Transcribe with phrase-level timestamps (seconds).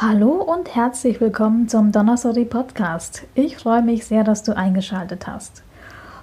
[0.00, 3.24] Hallo und herzlich willkommen zum Donnersori Podcast.
[3.34, 5.64] Ich freue mich sehr, dass du eingeschaltet hast.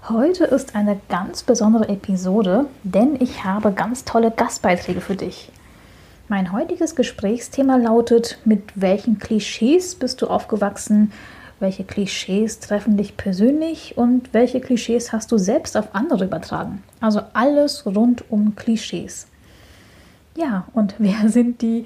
[0.07, 5.51] Heute ist eine ganz besondere Episode, denn ich habe ganz tolle Gastbeiträge für dich.
[6.29, 11.11] Mein heutiges Gesprächsthema lautet, mit welchen Klischees bist du aufgewachsen?
[11.59, 16.81] Welche Klischees treffen dich persönlich und welche Klischees hast du selbst auf andere übertragen?
[17.01, 19.27] Also alles rund um Klischees.
[20.37, 21.85] Ja, und wer sind die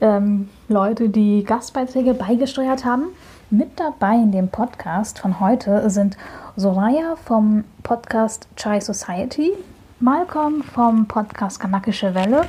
[0.00, 3.08] ähm, Leute, die Gastbeiträge beigesteuert haben?
[3.50, 6.16] Mit dabei in dem Podcast von heute sind
[6.56, 9.52] Soraya vom Podcast Chai Society,
[10.00, 12.46] Malcolm vom Podcast Kanakische Welle,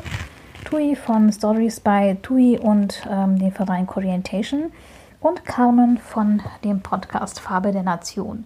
[0.63, 4.71] Tui von Stories by Tui und ähm, dem Verein Corientation
[5.19, 8.45] und Carmen von dem Podcast Farbe der Nation.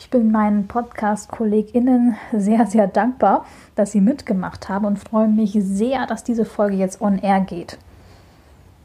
[0.00, 6.06] Ich bin meinen Podcast-KollegInnen sehr, sehr dankbar, dass sie mitgemacht haben und freue mich sehr,
[6.06, 7.76] dass diese Folge jetzt on air geht.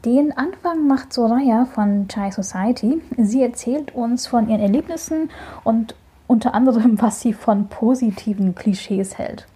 [0.04, 3.00] Den Anfang macht Soraya von Chai Society.
[3.16, 5.30] Sie erzählt uns von ihren Erlebnissen
[5.64, 5.94] und
[6.26, 9.46] unter anderem, was sie von positiven Klischees hält.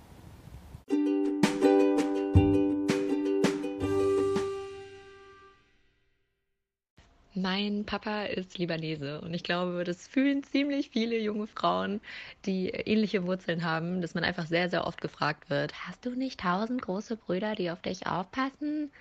[7.53, 12.01] Mein Papa ist Libanese und ich glaube, das fühlen ziemlich viele junge Frauen,
[12.47, 16.39] die ähnliche Wurzeln haben, dass man einfach sehr, sehr oft gefragt wird, hast du nicht
[16.41, 18.92] tausend große Brüder, die auf dich aufpassen?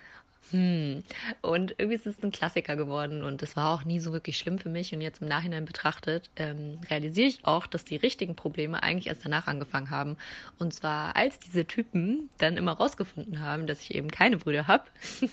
[0.52, 1.03] Hm.
[1.42, 4.58] Und irgendwie ist es ein Klassiker geworden und es war auch nie so wirklich schlimm
[4.58, 4.94] für mich.
[4.94, 9.25] Und jetzt im Nachhinein betrachtet, ähm, realisiere ich auch, dass die richtigen Probleme eigentlich erst
[9.25, 10.17] danach angefangen haben.
[10.58, 14.86] Und zwar, als diese Typen dann immer rausgefunden haben, dass ich eben keine Brüder habe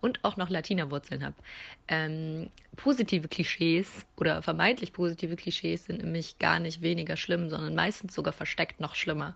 [0.00, 1.36] und auch noch Latina-Wurzeln habe.
[1.88, 8.14] Ähm, positive Klischees oder vermeintlich positive Klischees sind nämlich gar nicht weniger schlimm, sondern meistens
[8.14, 9.34] sogar versteckt noch schlimmer.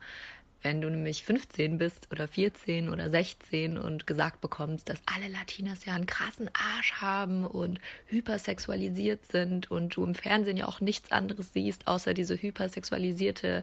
[0.64, 5.84] Wenn du nämlich 15 bist oder 14 oder 16 und gesagt bekommst, dass alle Latinas
[5.84, 11.12] ja einen krassen Arsch haben und hypersexualisiert sind und du im Fernsehen ja auch nichts
[11.12, 13.62] anderes siehst, außer diese hypersexualisierte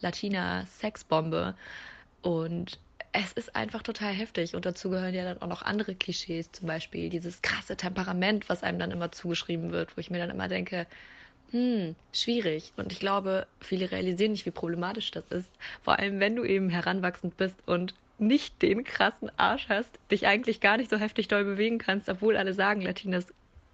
[0.00, 1.54] Latina-Sexbombe.
[2.22, 2.80] Und
[3.12, 4.54] es ist einfach total heftig.
[4.54, 8.62] Und dazu gehören ja dann auch noch andere Klischees, zum Beispiel dieses krasse Temperament, was
[8.62, 10.86] einem dann immer zugeschrieben wird, wo ich mir dann immer denke,
[11.50, 12.72] hm, schwierig.
[12.76, 15.48] Und ich glaube, viele realisieren nicht, wie problematisch das ist.
[15.82, 20.60] Vor allem, wenn du eben heranwachsend bist und nicht den krassen Arsch hast, dich eigentlich
[20.60, 23.26] gar nicht so heftig doll bewegen kannst, obwohl alle sagen, Latinas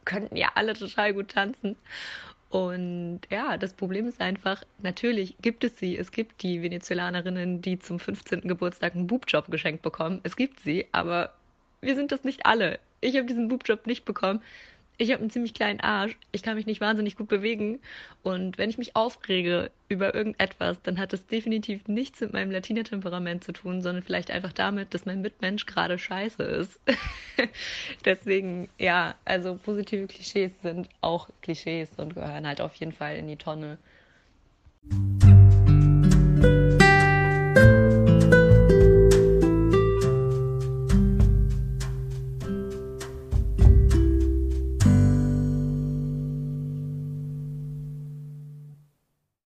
[0.04, 1.76] könnten ja alle total gut tanzen.
[2.50, 5.98] Und ja, das Problem ist einfach, natürlich gibt es sie.
[5.98, 8.42] Es gibt die Venezolanerinnen, die zum 15.
[8.42, 10.20] Geburtstag einen Boobjob geschenkt bekommen.
[10.22, 11.32] Es gibt sie, aber
[11.80, 12.78] wir sind das nicht alle.
[13.00, 14.40] Ich habe diesen Boobjob nicht bekommen
[14.96, 17.80] ich habe einen ziemlich kleinen Arsch, ich kann mich nicht wahnsinnig gut bewegen
[18.22, 23.44] und wenn ich mich aufrege über irgendetwas, dann hat das definitiv nichts mit meinem Latina-Temperament
[23.44, 26.80] zu tun, sondern vielleicht einfach damit, dass mein Mitmensch gerade scheiße ist.
[28.04, 33.26] Deswegen, ja, also positive Klischees sind auch Klischees und gehören halt auf jeden Fall in
[33.26, 33.78] die Tonne.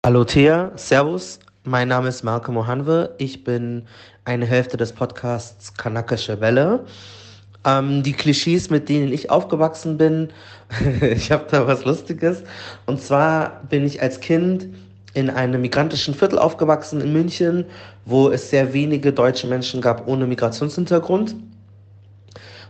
[0.09, 1.39] Hallo Thea, Servus.
[1.65, 3.15] Mein Name ist Marco Mohanwe.
[3.19, 3.83] Ich bin
[4.25, 6.87] eine Hälfte des Podcasts Kanakische Welle.
[7.67, 10.31] Ähm, die Klischees, mit denen ich aufgewachsen bin,
[11.03, 12.43] ich habe da was Lustiges.
[12.87, 14.69] Und zwar bin ich als Kind
[15.13, 17.67] in einem migrantischen Viertel aufgewachsen in München,
[18.07, 21.37] wo es sehr wenige deutsche Menschen gab ohne Migrationshintergrund.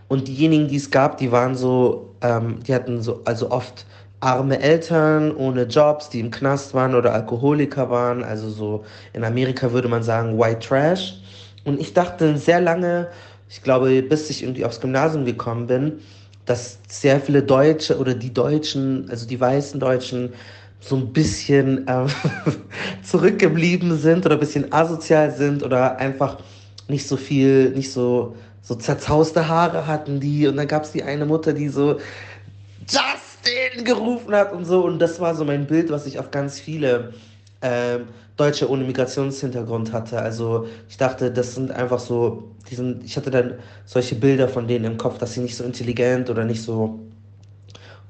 [0.09, 3.87] Und diejenigen, die es gab, die waren so, ähm, die hatten so, also oft
[4.20, 8.24] arme Eltern ohne Jobs, die im Knast waren oder Alkoholiker waren.
[8.24, 11.14] Also so in Amerika würde man sagen White Trash.
[11.64, 13.08] Und ich dachte sehr lange,
[13.48, 16.00] ich glaube, bis ich irgendwie aufs Gymnasium gekommen bin,
[16.46, 20.32] dass sehr viele Deutsche oder die Deutschen, also die weißen Deutschen,
[20.80, 22.06] so ein bisschen äh,
[23.02, 26.38] zurückgeblieben sind oder ein bisschen asozial sind oder einfach
[26.88, 30.46] nicht so viel, nicht so, so zerzauste Haare hatten die.
[30.46, 31.98] Und dann gab es die eine Mutter, die so,
[32.88, 34.85] just Justin gerufen hat und so.
[34.85, 37.12] Und das war so mein Bild, was ich auf ganz viele
[37.61, 37.99] äh,
[38.37, 40.20] Deutsche ohne Migrationshintergrund hatte.
[40.20, 43.55] Also ich dachte, das sind einfach so, sind, ich hatte dann
[43.85, 47.00] solche Bilder von denen im Kopf, dass sie nicht so intelligent oder nicht so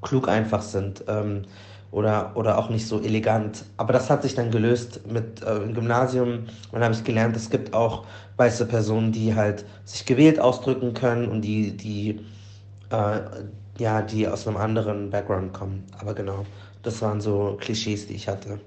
[0.01, 1.03] klug einfach sind.
[1.07, 1.43] Ähm,
[1.91, 3.65] oder, oder auch nicht so elegant.
[3.77, 6.45] Aber das hat sich dann gelöst mit äh, im Gymnasium.
[6.71, 8.05] Dann habe ich gelernt, es gibt auch
[8.37, 12.19] weiße Personen, die halt sich gewählt ausdrücken können und die, die
[12.91, 13.21] äh,
[13.79, 15.85] ja, die aus einem anderen Background kommen.
[15.99, 16.45] Aber genau,
[16.83, 18.59] das waren so Klischees, die ich hatte.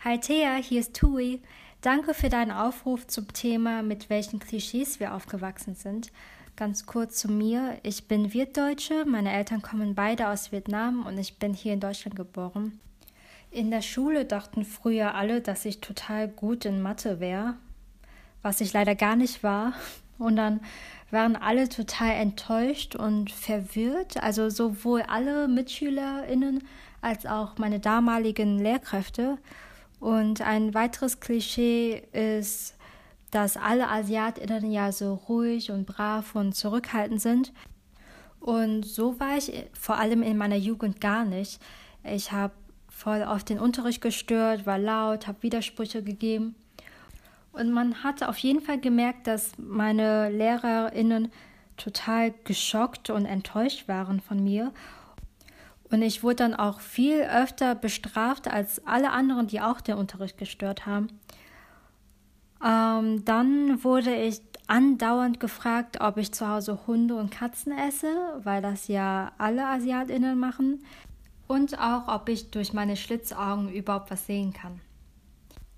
[0.00, 1.42] Hi Thea, hier ist Tui.
[1.80, 6.10] Danke für deinen Aufruf zum Thema, mit welchen Klischees wir aufgewachsen sind.
[6.56, 7.78] Ganz kurz zu mir.
[7.82, 12.16] Ich bin Wirtdeutsche, meine Eltern kommen beide aus Vietnam und ich bin hier in Deutschland
[12.16, 12.80] geboren.
[13.50, 17.54] In der Schule dachten früher alle, dass ich total gut in Mathe wäre,
[18.42, 19.72] was ich leider gar nicht war.
[20.18, 20.60] Und dann
[21.10, 26.64] waren alle total enttäuscht und verwirrt, also sowohl alle Mitschülerinnen
[27.00, 29.38] als auch meine damaligen Lehrkräfte.
[30.00, 32.76] Und ein weiteres Klischee ist,
[33.30, 37.52] dass alle Asiatinnen ja so ruhig und brav und zurückhaltend sind.
[38.40, 41.60] Und so war ich vor allem in meiner Jugend gar nicht.
[42.04, 42.52] Ich habe
[42.98, 46.54] voll auf den Unterricht gestört, war laut, habe Widersprüche gegeben.
[47.52, 51.30] Und man hat auf jeden Fall gemerkt, dass meine Lehrerinnen
[51.76, 54.72] total geschockt und enttäuscht waren von mir
[55.90, 60.36] und ich wurde dann auch viel öfter bestraft als alle anderen, die auch den Unterricht
[60.36, 61.08] gestört haben.
[62.64, 68.08] Ähm, dann wurde ich andauernd gefragt, ob ich zu Hause Hunde und Katzen esse,
[68.42, 70.82] weil das ja alle Asiatinnen machen.
[71.48, 74.80] Und auch, ob ich durch meine Schlitzaugen überhaupt was sehen kann.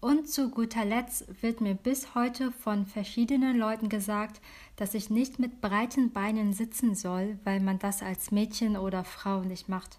[0.01, 4.41] Und zu guter Letzt wird mir bis heute von verschiedenen Leuten gesagt,
[4.77, 9.43] dass ich nicht mit breiten Beinen sitzen soll, weil man das als Mädchen oder Frau
[9.43, 9.99] nicht macht.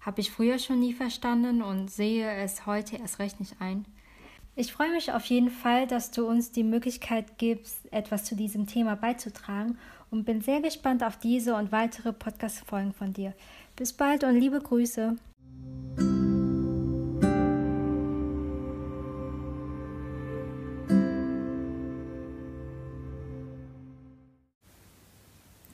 [0.00, 3.86] Habe ich früher schon nie verstanden und sehe es heute erst recht nicht ein.
[4.54, 8.68] Ich freue mich auf jeden Fall, dass du uns die Möglichkeit gibst, etwas zu diesem
[8.68, 9.78] Thema beizutragen
[10.10, 13.32] und bin sehr gespannt auf diese und weitere Podcast-Folgen von dir.
[13.76, 15.16] Bis bald und liebe Grüße.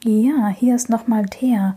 [0.03, 1.77] Ja, hier ist nochmal Thea.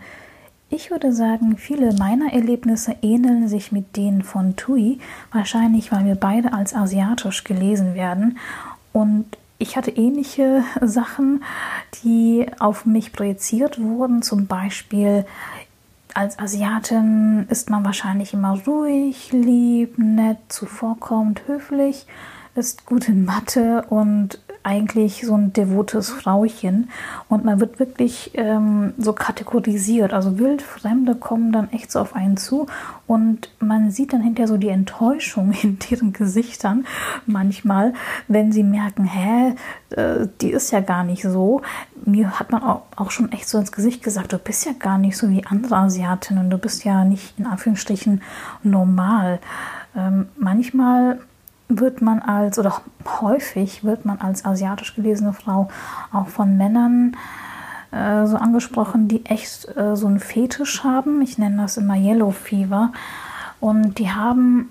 [0.70, 4.98] Ich würde sagen, viele meiner Erlebnisse ähneln sich mit denen von Tui,
[5.32, 8.40] wahrscheinlich weil wir beide als asiatisch gelesen werden.
[8.94, 11.44] Und ich hatte ähnliche Sachen,
[12.04, 14.22] die auf mich projiziert wurden.
[14.22, 15.26] Zum Beispiel
[16.14, 22.06] als Asiatin ist man wahrscheinlich immer ruhig, lieb, nett, zuvorkommend, höflich,
[22.56, 26.90] ist gut in Mathe und eigentlich so ein devotes Frauchen
[27.28, 30.14] und man wird wirklich ähm, so kategorisiert.
[30.14, 32.68] Also Wildfremde kommen dann echt so auf einen zu
[33.06, 36.86] und man sieht dann hinterher so die Enttäuschung in deren Gesichtern
[37.26, 37.94] manchmal,
[38.28, 39.56] wenn sie merken, hä,
[39.92, 41.62] äh, die ist ja gar nicht so.
[42.06, 44.98] Mir hat man auch, auch schon echt so ins Gesicht gesagt, du bist ja gar
[44.98, 48.22] nicht so wie andere Asiatinnen, du bist ja nicht in Anführungsstrichen
[48.64, 49.40] normal.
[49.96, 51.20] Ähm, manchmal
[51.70, 52.82] wird man als, oder
[53.22, 55.70] häufig wird man als asiatisch gelesene Frau
[56.12, 57.16] auch von Männern
[57.92, 61.22] äh, so angesprochen, die echt äh, so einen Fetisch haben.
[61.22, 62.92] Ich nenne das immer Yellow Fever.
[63.60, 64.70] Und die haben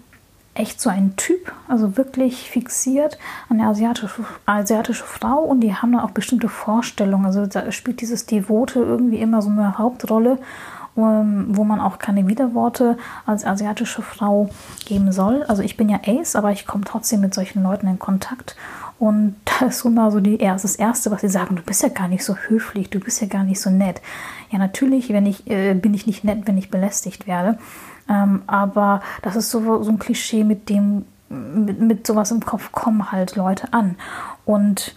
[0.54, 3.18] echt so einen Typ, also wirklich fixiert
[3.48, 7.24] an eine asiatische, asiatische Frau und die haben dann auch bestimmte Vorstellungen.
[7.24, 10.38] Also da spielt dieses Devote irgendwie immer so eine Hauptrolle
[10.94, 14.50] wo man auch keine Widerworte als asiatische Frau
[14.84, 15.42] geben soll.
[15.44, 18.56] Also ich bin ja Ace, aber ich komme trotzdem mit solchen Leuten in Kontakt.
[18.98, 22.08] Und da ist immer so die, das Erste, was sie sagen, du bist ja gar
[22.08, 24.02] nicht so höflich, du bist ja gar nicht so nett.
[24.50, 27.58] Ja, natürlich wenn ich, äh, bin ich nicht nett, wenn ich belästigt werde.
[28.08, 32.70] Ähm, aber das ist so, so ein Klischee, mit dem, mit, mit sowas im Kopf
[32.72, 33.96] kommen halt Leute an.
[34.44, 34.94] Und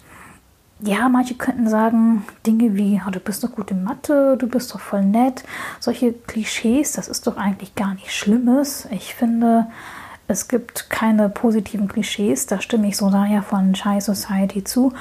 [0.82, 4.74] ja, manche könnten sagen Dinge wie, oh, du bist doch gut in Mathe, du bist
[4.74, 5.44] doch voll nett.
[5.80, 8.88] Solche Klischees, das ist doch eigentlich gar nichts Schlimmes.
[8.92, 9.68] Ich finde,
[10.28, 12.46] es gibt keine positiven Klischees.
[12.48, 14.92] Da stimme ich so daher von Shy Society zu.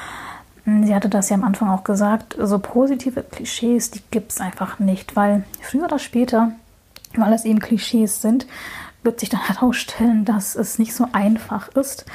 [0.64, 2.36] Sie hatte das ja am Anfang auch gesagt.
[2.38, 6.52] So positive Klischees, die gibt es einfach nicht, weil früher oder später,
[7.16, 8.46] weil es eben Klischees sind,
[9.02, 12.06] wird sich dann herausstellen, dass es nicht so einfach ist.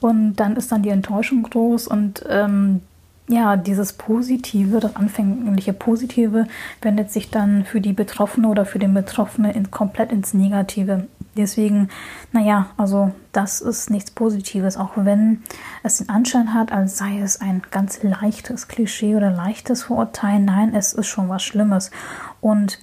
[0.00, 2.82] Und dann ist dann die Enttäuschung groß und ähm,
[3.30, 6.48] ja, dieses Positive, das anfängliche Positive,
[6.82, 11.06] wendet sich dann für die Betroffene oder für den Betroffenen in, komplett ins Negative.
[11.36, 11.90] Deswegen,
[12.32, 15.44] naja, also das ist nichts Positives, auch wenn
[15.84, 20.44] es den Anschein hat, als sei es ein ganz leichtes Klischee oder leichtes Verurteilen.
[20.44, 21.92] Nein, es ist schon was Schlimmes.
[22.40, 22.80] Und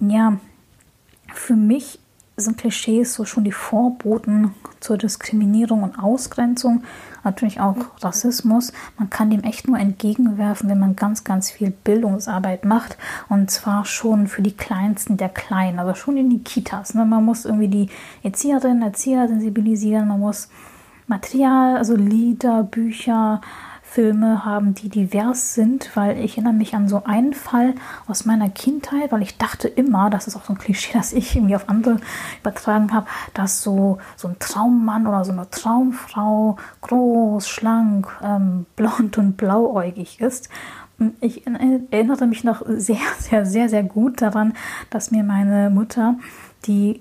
[0.00, 0.36] ja,
[1.32, 1.98] für mich
[2.36, 6.84] sind Klischees so schon die Vorboten zur Diskriminierung und Ausgrenzung
[7.24, 8.72] natürlich auch Rassismus.
[8.98, 12.96] Man kann dem echt nur entgegenwerfen, wenn man ganz, ganz viel Bildungsarbeit macht.
[13.28, 16.94] Und zwar schon für die Kleinsten der Kleinen, also schon in die Kitas.
[16.94, 17.04] Ne?
[17.04, 17.88] Man muss irgendwie die
[18.22, 20.08] Erzieherinnen, Erzieher sensibilisieren.
[20.08, 20.48] Man muss
[21.06, 23.40] Material, also Lieder, Bücher,
[23.90, 27.74] Filme haben, die divers sind, weil ich erinnere mich an so einen Fall
[28.06, 31.34] aus meiner Kindheit, weil ich dachte immer, das ist auch so ein Klischee, das ich
[31.34, 31.96] irgendwie auf andere
[32.40, 39.16] übertragen habe, dass so, so ein Traummann oder so eine Traumfrau groß, schlank, ähm, blond
[39.16, 40.50] und blauäugig ist.
[41.20, 44.52] Ich erinnere mich noch sehr, sehr, sehr, sehr gut daran,
[44.90, 46.16] dass mir meine Mutter,
[46.66, 47.00] die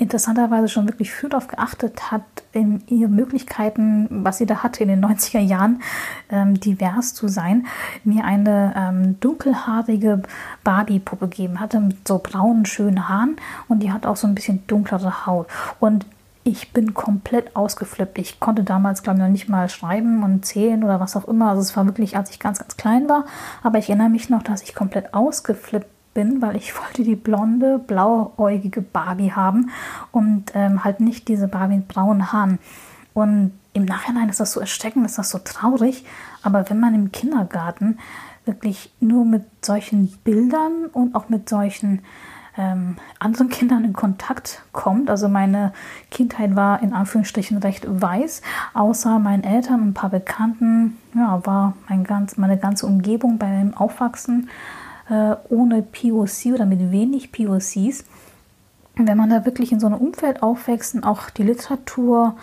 [0.00, 4.88] interessanterweise schon wirklich früh darauf geachtet hat, in ihren Möglichkeiten, was sie da hatte in
[4.88, 5.82] den 90er Jahren,
[6.30, 7.66] ähm, divers zu sein,
[8.02, 10.22] mir eine ähm, dunkelhaarige
[10.64, 13.36] Barbie-Puppe gegeben hatte mit so braunen, schönen Haaren
[13.68, 15.46] und die hat auch so ein bisschen dunklere Haut.
[15.78, 16.06] Und
[16.42, 18.18] ich bin komplett ausgeflippt.
[18.18, 21.50] Ich konnte damals, glaube ich, noch nicht mal schreiben und zählen oder was auch immer.
[21.50, 23.26] Also es war wirklich, als ich ganz, ganz klein war.
[23.62, 27.78] Aber ich erinnere mich noch, dass ich komplett ausgeflippt bin, weil ich wollte die blonde,
[27.78, 29.70] blauäugige Barbie haben
[30.12, 32.58] und ähm, halt nicht diese Barbie mit braunen Haaren.
[33.14, 36.04] Und im Nachhinein ist das so erschreckend, ist das so traurig.
[36.42, 37.98] Aber wenn man im Kindergarten
[38.44, 42.02] wirklich nur mit solchen Bildern und auch mit solchen
[42.56, 45.10] ähm, anderen Kindern in Kontakt kommt.
[45.10, 45.72] Also meine
[46.10, 48.42] Kindheit war in Anführungsstrichen recht weiß,
[48.74, 53.74] außer meinen Eltern und ein paar Bekannten, ja, war mein ganz, meine ganze Umgebung beim
[53.74, 54.48] Aufwachsen
[55.10, 58.04] äh, ohne POC oder mit wenig POCs.
[58.96, 62.36] Wenn man da wirklich in so einem Umfeld aufwächst und auch die Literatur,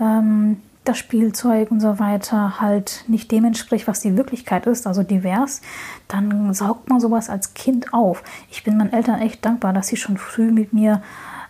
[0.00, 5.02] ähm, das Spielzeug und so weiter halt nicht dem entspricht, was die Wirklichkeit ist, also
[5.02, 5.60] divers,
[6.08, 8.22] dann saugt man sowas als Kind auf.
[8.50, 11.02] Ich bin meinen Eltern echt dankbar, dass sie schon früh mit mir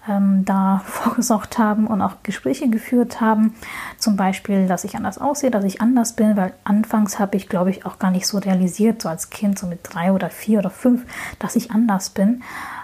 [0.08, 3.54] ähm, da vorgesorgt haben und auch Gespräche geführt haben.
[3.98, 7.70] Zum Beispiel, dass ich anders aussehe, dass ich anders bin, weil anfangs habe ich, glaube
[7.70, 10.70] ich, auch gar nicht so realisiert, so als Kind, so mit drei oder vier oder
[10.70, 11.04] fünf,
[11.38, 12.42] dass ich anders bin.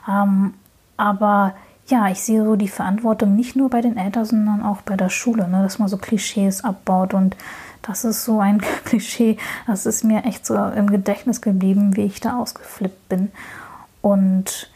[0.08, 0.54] Ähm,
[0.96, 1.54] aber
[1.86, 5.10] ja, ich sehe so die Verantwortung nicht nur bei den Eltern, sondern auch bei der
[5.10, 7.36] Schule, ne, dass man so Klischees abbaut und
[7.82, 12.20] das ist so ein Klischee, das ist mir echt so im Gedächtnis geblieben, wie ich
[12.20, 13.30] da ausgeflippt bin.
[14.00, 14.70] Und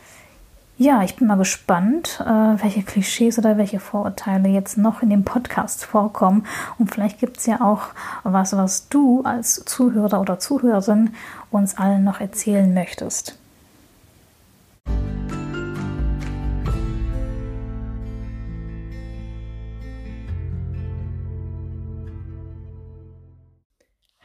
[0.78, 5.25] ja, ich bin mal gespannt, äh, welche Klischees oder welche Vorurteile jetzt noch in dem
[5.25, 6.47] Podcast vorkommen.
[6.78, 7.88] Und vielleicht gibt es ja auch
[8.23, 11.14] was, was du als Zuhörer oder Zuhörerin
[11.50, 13.37] uns allen noch erzählen möchtest.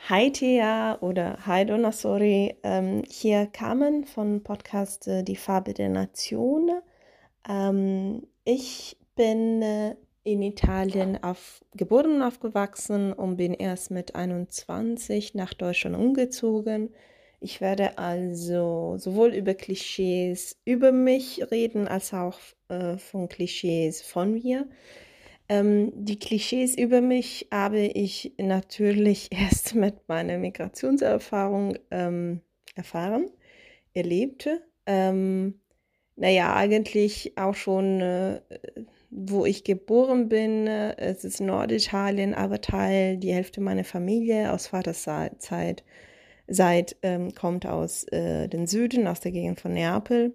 [0.10, 2.58] Hi Thea oder Hi Donasori.
[2.64, 6.72] Ähm, hier Carmen von Podcast äh, Die Farbe der Nation.
[7.48, 9.96] Ähm, ich bin äh,
[10.26, 16.90] in Italien auf, geboren und aufgewachsen und bin erst mit 21 nach Deutschland umgezogen.
[17.40, 24.34] Ich werde also sowohl über Klischees über mich reden, als auch äh, von Klischees von
[24.34, 24.68] mir.
[25.54, 32.42] Ähm, die Klischees über mich habe ich natürlich erst mit meiner Migrationserfahrung ähm,
[32.74, 33.30] erfahren,
[33.94, 34.50] erlebt.
[34.88, 35.60] Ähm,
[36.16, 38.42] naja, eigentlich auch schon, äh,
[39.12, 40.66] wo ich geboren bin.
[40.66, 45.84] Äh, es ist Norditalien, aber Teil, die Hälfte meiner Familie aus Vaterzeit
[46.48, 50.34] seit, ähm, kommt aus äh, den Süden, aus der Gegend von Neapel.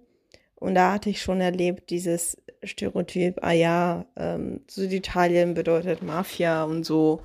[0.59, 6.85] Und da hatte ich schon erlebt, dieses Stereotyp, ah ja, ähm, Süditalien bedeutet Mafia und
[6.85, 7.23] so.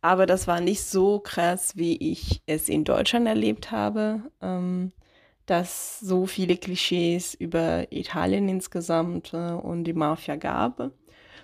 [0.00, 4.92] Aber das war nicht so krass, wie ich es in Deutschland erlebt habe, ähm,
[5.46, 10.92] dass so viele Klischees über Italien insgesamt äh, und die Mafia gab.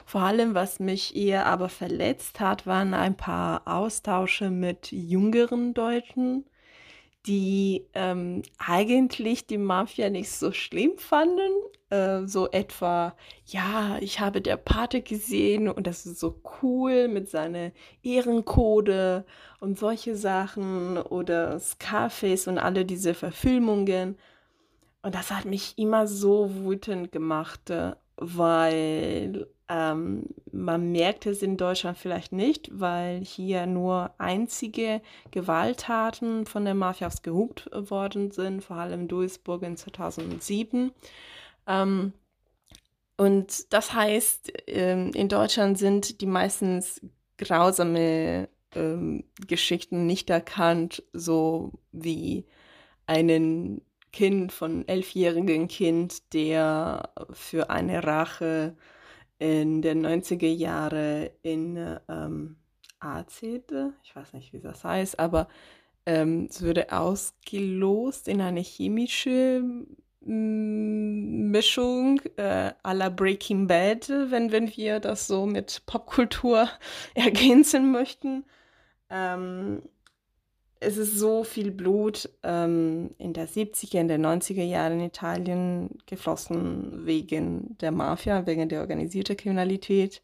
[0.07, 6.45] Vor allem, was mich eher aber verletzt hat, waren ein paar Austausche mit jüngeren Deutschen,
[7.27, 11.51] die ähm, eigentlich die Mafia nicht so schlimm fanden.
[11.91, 13.15] Äh, so etwa,
[13.47, 19.25] ja, ich habe der Pate gesehen und das ist so cool mit seiner Ehrencode
[19.61, 24.19] und solche Sachen oder Scarface und alle diese Verfilmungen.
[25.03, 31.57] Und das hat mich immer so wütend gemacht, äh, weil ähm, man merkt es in
[31.57, 38.77] Deutschland vielleicht nicht, weil hier nur einzige Gewalttaten von der Mafia ausgehupt worden sind, vor
[38.77, 40.93] allem in Duisburg in 2007.
[41.67, 42.13] Ähm,
[43.17, 47.01] und das heißt, ähm, in Deutschland sind die meistens
[47.39, 52.45] grausame ähm, Geschichten nicht erkannt, so wie
[53.07, 53.83] einen
[54.15, 58.77] Kind von elfjährigen Kind, der für eine Rache
[59.41, 62.57] in den 90er Jahren in ähm,
[63.01, 65.49] Azede, ich weiß nicht, wie das heißt, aber
[66.07, 69.61] ähm, es wurde ausgelost in eine chemische
[70.21, 76.69] mm, Mischung äh, à la Breaking Bad, wenn, wenn wir das so mit Popkultur
[77.17, 78.45] ergänzen möchten.
[79.11, 79.83] Ähm,
[80.85, 85.91] es ist so viel Blut ähm, in der 70er, in den 90er Jahren in Italien
[86.07, 90.23] geflossen wegen der Mafia, wegen der organisierten Kriminalität.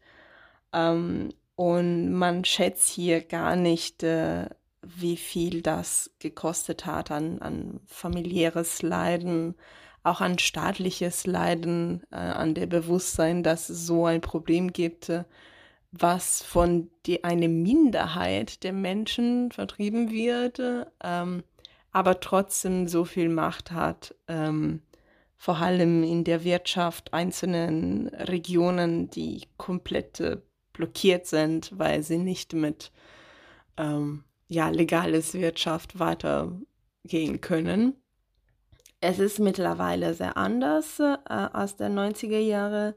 [0.73, 4.47] Ähm, und man schätzt hier gar nicht, äh,
[4.81, 9.55] wie viel das gekostet hat an, an familiäres Leiden,
[10.03, 15.23] auch an staatliches Leiden, äh, an der Bewusstsein, dass es so ein Problem gibt, äh,
[15.91, 20.61] was von die, eine Minderheit der Menschen vertrieben wird,
[21.03, 21.43] ähm,
[21.91, 24.81] aber trotzdem so viel Macht hat, ähm,
[25.37, 30.37] vor allem in der Wirtschaft einzelnen Regionen, die komplett äh,
[30.71, 32.91] blockiert sind, weil sie nicht mit
[33.77, 37.95] ähm, ja, legales Wirtschaft weitergehen können.
[39.01, 42.95] Es ist mittlerweile sehr anders äh, als der 90er Jahre.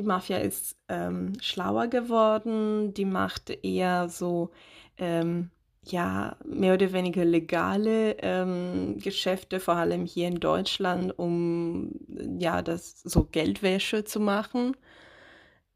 [0.00, 4.48] Die Mafia ist ähm, schlauer geworden, die macht eher so,
[4.96, 5.50] ähm,
[5.84, 12.00] ja, mehr oder weniger legale ähm, Geschäfte, vor allem hier in Deutschland, um
[12.38, 14.74] ja, das so Geldwäsche zu machen.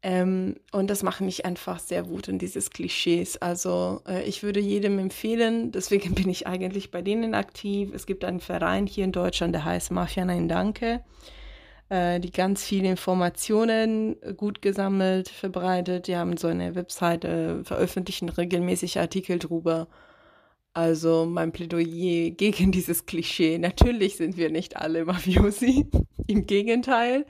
[0.01, 3.37] Ähm, und das macht mich einfach sehr wütend, dieses Klischees.
[3.37, 7.91] Also äh, ich würde jedem empfehlen, deswegen bin ich eigentlich bei denen aktiv.
[7.93, 11.03] Es gibt einen Verein hier in Deutschland, der heißt Mafia Nein Danke,
[11.89, 16.07] äh, die ganz viele Informationen gut gesammelt, verbreitet.
[16.07, 19.87] Die haben so eine Webseite, veröffentlichen regelmäßig Artikel drüber.
[20.73, 23.57] Also mein Plädoyer gegen dieses Klischee.
[23.57, 25.87] Natürlich sind wir nicht alle Mafiosi,
[26.27, 27.25] im Gegenteil.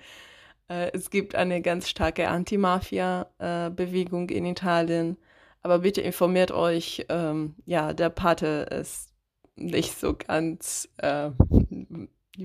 [0.69, 5.17] Äh, es gibt eine ganz starke Anti-Mafia-Bewegung in Italien.
[5.61, 9.11] Aber bitte informiert euch, ähm, ja, der Pate ist
[9.55, 11.31] nicht so ganz äh,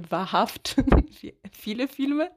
[0.08, 0.76] wahrhaft
[1.52, 2.30] viele Filme.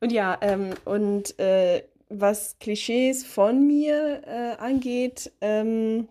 [0.00, 6.08] Und ja, ähm, und äh, was Klischees von mir äh, angeht, ähm,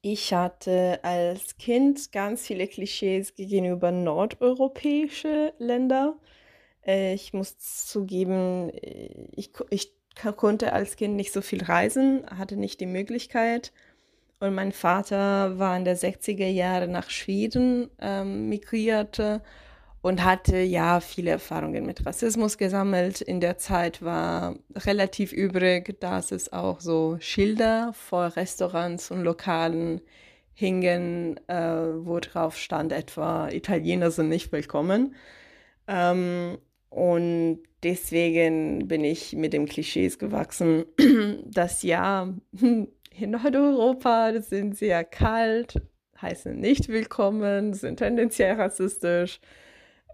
[0.00, 6.16] ich hatte als Kind ganz viele Klischees gegenüber nordeuropäische Länder.
[6.86, 9.92] Äh, ich muss zugeben, äh, ich, ich
[10.36, 13.72] konnte als Kind nicht so viel reisen, hatte nicht die Möglichkeit.
[14.40, 19.42] Und mein Vater war in der 60er Jahre nach Schweden ähm, migrierte
[20.00, 23.20] und hatte ja viele Erfahrungen mit Rassismus gesammelt.
[23.20, 30.00] In der Zeit war relativ übrig, dass es auch so Schilder vor Restaurants und Lokalen
[30.54, 35.14] hingen, äh, wo drauf stand etwa, Italiener sind nicht willkommen.
[35.88, 36.58] Ähm,
[36.90, 40.84] und deswegen bin ich mit dem Klischees gewachsen,
[41.44, 42.32] dass ja,
[43.20, 45.80] in Nordeuropa sind sehr kalt,
[46.20, 49.40] heißen nicht willkommen, sind tendenziell rassistisch,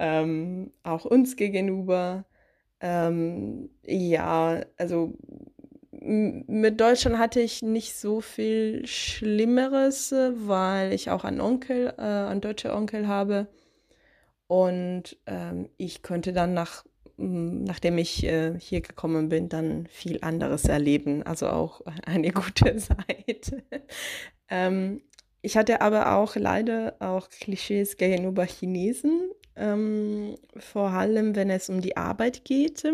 [0.01, 2.25] ähm, auch uns gegenüber.
[2.81, 5.15] Ähm, ja, also
[6.01, 12.41] mit Deutschland hatte ich nicht so viel Schlimmeres, weil ich auch einen Onkel, äh, einen
[12.41, 13.47] deutschen Onkel habe.
[14.47, 16.85] Und ähm, ich konnte dann nach,
[17.17, 23.63] nachdem ich äh, hier gekommen bin, dann viel anderes erleben, also auch eine gute Seite.
[24.49, 25.03] ähm,
[25.43, 31.83] ich hatte aber auch leider auch Klischees gegenüber Chinesen, ähm, vor allem wenn es um
[31.83, 32.85] die Arbeit geht.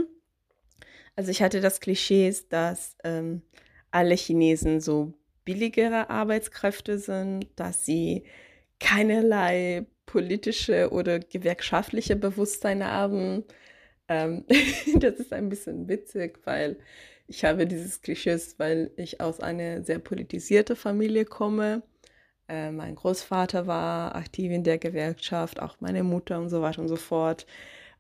[1.15, 3.43] Also ich hatte das Klischee, dass ähm,
[3.91, 8.25] alle Chinesen so billigere Arbeitskräfte sind, dass sie
[8.79, 13.45] keinerlei politische oder gewerkschaftliche Bewusstsein haben.
[14.11, 14.45] Ähm,
[15.01, 16.77] das ist ein bisschen witzig, weil
[17.27, 21.83] ich habe dieses Klischees, weil ich aus einer sehr politisierten Familie komme.
[22.49, 26.89] Äh, mein Großvater war aktiv in der Gewerkschaft, auch meine Mutter und so weiter und
[26.89, 27.47] so fort.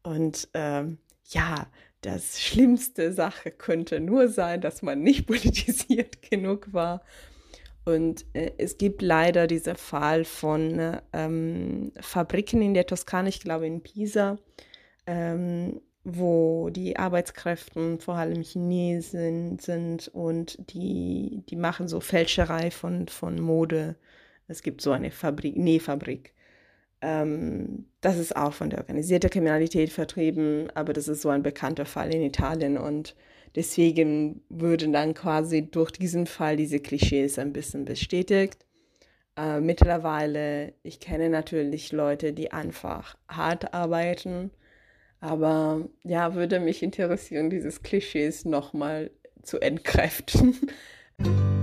[0.03, 1.67] Und ähm, ja,
[2.03, 7.03] das schlimmste Sache könnte nur sein, dass man nicht politisiert genug war
[7.85, 13.67] und äh, es gibt leider diesen Fall von ähm, Fabriken in der Toskana, ich glaube
[13.67, 14.39] in Pisa,
[15.07, 23.09] ähm, wo die Arbeitskräfte vor allem Chinesen sind und die, die machen so Fälscherei von,
[23.09, 23.97] von Mode.
[24.49, 26.35] Es gibt so eine Fabrik, Nähfabrik.
[27.03, 31.87] Ähm, das ist auch von der organisierten Kriminalität vertrieben, aber das ist so ein bekannter
[31.87, 33.15] Fall in Italien und
[33.55, 38.65] Deswegen würden dann quasi durch diesen Fall diese Klischees ein bisschen bestätigt.
[39.37, 44.51] Äh, mittlerweile, ich kenne natürlich Leute, die einfach hart arbeiten,
[45.21, 49.11] aber ja, würde mich interessieren, dieses Klischees nochmal
[49.43, 50.57] zu entkräften.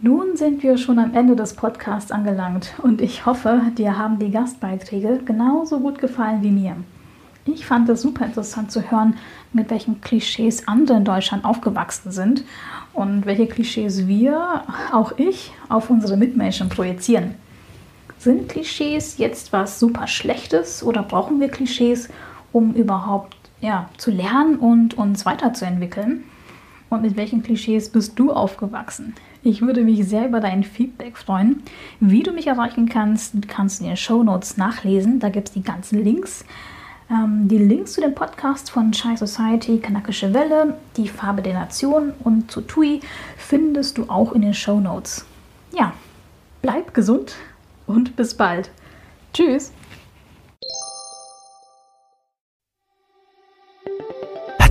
[0.00, 4.30] Nun sind wir schon am Ende des Podcasts angelangt und ich hoffe, dir haben die
[4.30, 6.76] Gastbeiträge genauso gut gefallen wie mir.
[7.44, 9.16] Ich fand es super interessant zu hören,
[9.52, 12.44] mit welchen Klischees andere in Deutschland aufgewachsen sind
[12.98, 17.36] und welche Klischees wir, auch ich, auf unsere Mitmenschen projizieren.
[18.18, 22.08] Sind Klischees jetzt was super Schlechtes oder brauchen wir Klischees,
[22.52, 26.24] um überhaupt ja, zu lernen und uns weiterzuentwickeln?
[26.90, 29.14] Und mit welchen Klischees bist du aufgewachsen?
[29.44, 31.62] Ich würde mich sehr über dein Feedback freuen.
[32.00, 35.20] Wie du mich erreichen kannst, kannst du in den Show Notes nachlesen.
[35.20, 36.44] Da gibt es die ganzen Links.
[37.10, 42.12] Ähm, die Links zu dem Podcast von Chai Society, Kanakische Welle, die Farbe der Nation
[42.24, 43.00] und zu TUI
[43.36, 45.24] findest du auch in den Show Notes.
[45.72, 45.92] Ja,
[46.60, 47.36] bleib gesund
[47.86, 48.70] und bis bald.
[49.32, 49.72] Tschüss.